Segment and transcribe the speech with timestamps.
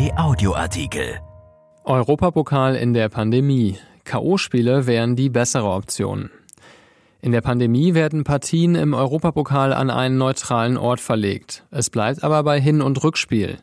[0.00, 1.20] RP Audioartikel.
[1.84, 3.76] Europapokal in der Pandemie.
[4.06, 6.30] KO-Spiele wären die bessere Option.
[7.20, 11.64] In der Pandemie werden Partien im Europapokal an einen neutralen Ort verlegt.
[11.70, 13.58] Es bleibt aber bei Hin- und Rückspiel.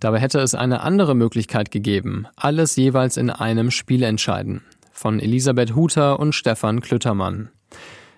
[0.00, 2.26] Dabei hätte es eine andere Möglichkeit gegeben.
[2.36, 4.62] Alles jeweils in einem Spiel entscheiden.
[4.92, 7.48] Von Elisabeth Huter und Stefan Klüttermann.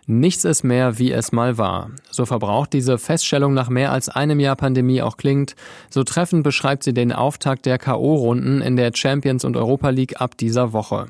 [0.07, 1.91] Nichts ist mehr, wie es mal war.
[2.11, 5.55] So verbraucht diese Feststellung nach mehr als einem Jahr Pandemie auch klingt.
[5.91, 10.37] So treffend beschreibt sie den Auftakt der K.O.-Runden in der Champions und Europa League ab
[10.37, 11.07] dieser Woche.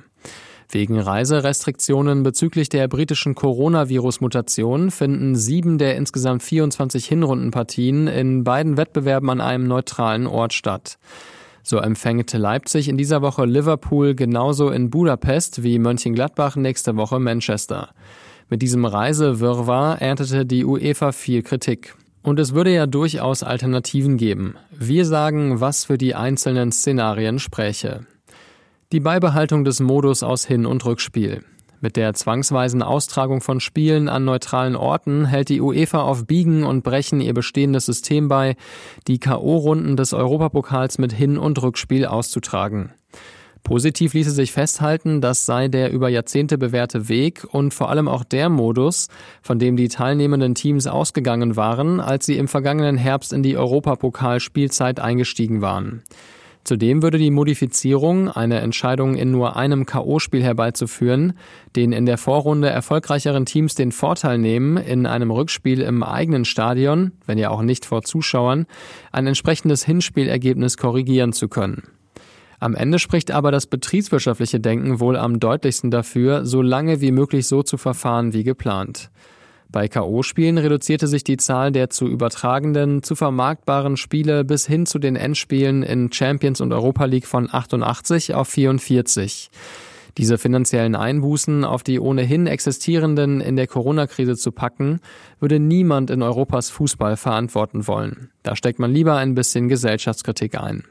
[0.68, 9.28] Wegen Reiserestriktionen bezüglich der britischen Coronavirus-Mutation finden sieben der insgesamt 24 Hinrundenpartien in beiden Wettbewerben
[9.30, 10.98] an einem neutralen Ort statt.
[11.62, 17.90] So empfängt Leipzig in dieser Woche Liverpool genauso in Budapest wie Mönchengladbach nächste Woche Manchester.
[18.52, 21.94] Mit diesem Reisewirrwarr erntete die UEFA viel Kritik.
[22.22, 24.56] Und es würde ja durchaus Alternativen geben.
[24.70, 28.04] Wir sagen, was für die einzelnen Szenarien spräche.
[28.92, 31.42] Die Beibehaltung des Modus aus Hin- und Rückspiel.
[31.80, 36.84] Mit der zwangsweisen Austragung von Spielen an neutralen Orten hält die UEFA auf Biegen und
[36.84, 38.56] Brechen ihr bestehendes System bei,
[39.08, 42.92] die K.O.-Runden des Europapokals mit Hin- und Rückspiel auszutragen.
[43.62, 48.24] Positiv ließe sich festhalten, das sei der über Jahrzehnte bewährte Weg und vor allem auch
[48.24, 49.08] der Modus,
[49.40, 54.98] von dem die teilnehmenden Teams ausgegangen waren, als sie im vergangenen Herbst in die Europapokalspielzeit
[54.98, 56.02] eingestiegen waren.
[56.64, 61.32] Zudem würde die Modifizierung, eine Entscheidung in nur einem K.O.-Spiel herbeizuführen,
[61.74, 67.12] den in der Vorrunde erfolgreicheren Teams den Vorteil nehmen, in einem Rückspiel im eigenen Stadion,
[67.26, 68.66] wenn ja auch nicht vor Zuschauern,
[69.10, 71.82] ein entsprechendes Hinspielergebnis korrigieren zu können.
[72.62, 77.48] Am Ende spricht aber das betriebswirtschaftliche Denken wohl am deutlichsten dafür, so lange wie möglich
[77.48, 79.10] so zu verfahren wie geplant.
[79.72, 85.00] Bei K.O.-Spielen reduzierte sich die Zahl der zu übertragenden, zu vermarktbaren Spiele bis hin zu
[85.00, 89.50] den Endspielen in Champions und Europa League von 88 auf 44.
[90.16, 95.00] Diese finanziellen Einbußen auf die ohnehin existierenden in der Corona-Krise zu packen,
[95.40, 98.30] würde niemand in Europas Fußball verantworten wollen.
[98.44, 100.84] Da steckt man lieber ein bisschen Gesellschaftskritik ein.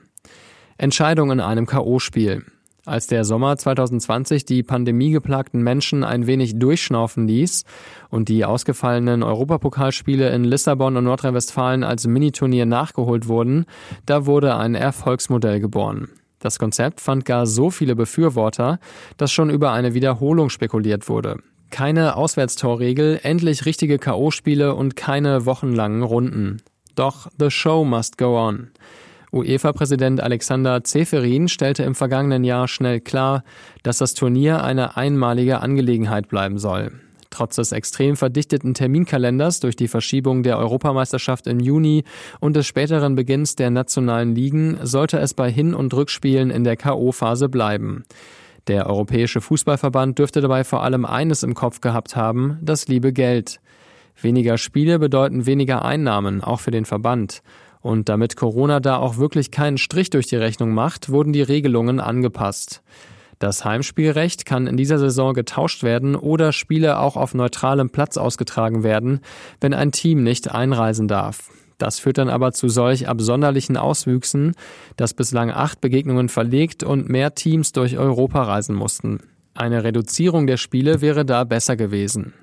[0.81, 2.41] Entscheidung in einem K.O.-Spiel.
[2.87, 7.65] Als der Sommer 2020 die pandemiegeplagten Menschen ein wenig durchschnaufen ließ
[8.09, 13.65] und die ausgefallenen Europapokalspiele in Lissabon und Nordrhein-Westfalen als Miniturnier nachgeholt wurden,
[14.07, 16.09] da wurde ein Erfolgsmodell geboren.
[16.39, 18.79] Das Konzept fand gar so viele Befürworter,
[19.17, 21.37] dass schon über eine Wiederholung spekuliert wurde.
[21.69, 26.63] Keine Auswärtstorregel, endlich richtige K.O.-Spiele und keine wochenlangen Runden.
[26.95, 28.71] Doch the show must go on.
[29.33, 33.43] UEFA-Präsident Alexander Zeferin stellte im vergangenen Jahr schnell klar,
[33.83, 36.91] dass das Turnier eine einmalige Angelegenheit bleiben soll.
[37.29, 42.03] Trotz des extrem verdichteten Terminkalenders durch die Verschiebung der Europameisterschaft im Juni
[42.41, 46.75] und des späteren Beginns der nationalen Ligen sollte es bei Hin- und Rückspielen in der
[46.75, 48.03] K.O.-Phase bleiben.
[48.67, 53.61] Der Europäische Fußballverband dürfte dabei vor allem eines im Kopf gehabt haben, das liebe Geld.
[54.21, 57.41] Weniger Spiele bedeuten weniger Einnahmen, auch für den Verband.
[57.81, 61.99] Und damit Corona da auch wirklich keinen Strich durch die Rechnung macht, wurden die Regelungen
[61.99, 62.83] angepasst.
[63.39, 68.83] Das Heimspielrecht kann in dieser Saison getauscht werden oder Spiele auch auf neutralem Platz ausgetragen
[68.83, 69.21] werden,
[69.59, 71.49] wenn ein Team nicht einreisen darf.
[71.79, 74.53] Das führt dann aber zu solch absonderlichen Auswüchsen,
[74.95, 79.21] dass bislang acht Begegnungen verlegt und mehr Teams durch Europa reisen mussten.
[79.55, 82.33] Eine Reduzierung der Spiele wäre da besser gewesen.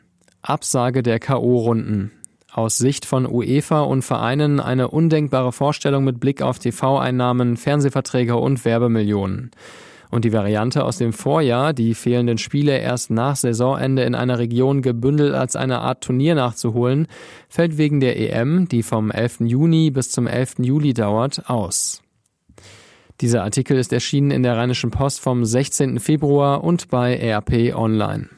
[0.43, 2.11] Absage der K.O.-Runden.
[2.59, 8.65] Aus Sicht von UEFA und Vereinen eine undenkbare Vorstellung mit Blick auf TV-Einnahmen, Fernsehverträge und
[8.65, 9.53] Werbemillionen.
[10.11, 14.83] Und die Variante aus dem Vorjahr, die fehlenden Spiele erst nach Saisonende in einer Region
[14.83, 17.07] gebündelt als eine Art Turnier nachzuholen,
[17.49, 19.43] fällt wegen der EM, die vom 11.
[19.43, 20.57] Juni bis zum 11.
[20.59, 22.03] Juli dauert, aus.
[23.21, 26.01] Dieser Artikel ist erschienen in der Rheinischen Post vom 16.
[26.01, 28.29] Februar und bei RP Online.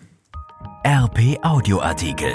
[0.84, 2.34] RP Audioartikel.